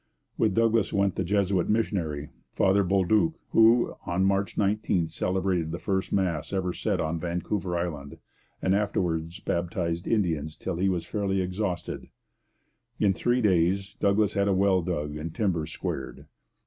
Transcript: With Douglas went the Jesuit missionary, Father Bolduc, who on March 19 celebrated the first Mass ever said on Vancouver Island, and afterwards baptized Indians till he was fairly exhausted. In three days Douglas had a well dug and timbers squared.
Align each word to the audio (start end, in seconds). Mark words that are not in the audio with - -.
With 0.35 0.55
Douglas 0.55 0.91
went 0.91 1.13
the 1.15 1.23
Jesuit 1.23 1.69
missionary, 1.69 2.29
Father 2.53 2.83
Bolduc, 2.83 3.35
who 3.51 3.93
on 4.07 4.25
March 4.25 4.57
19 4.57 5.05
celebrated 5.05 5.69
the 5.71 5.77
first 5.77 6.11
Mass 6.11 6.51
ever 6.51 6.73
said 6.73 6.99
on 6.99 7.19
Vancouver 7.19 7.77
Island, 7.77 8.17
and 8.63 8.73
afterwards 8.73 9.39
baptized 9.39 10.07
Indians 10.07 10.55
till 10.55 10.77
he 10.77 10.89
was 10.89 11.05
fairly 11.05 11.39
exhausted. 11.39 12.07
In 12.99 13.13
three 13.13 13.41
days 13.41 13.93
Douglas 13.99 14.33
had 14.33 14.47
a 14.47 14.55
well 14.55 14.81
dug 14.81 15.15
and 15.17 15.35
timbers 15.35 15.71
squared. 15.71 16.25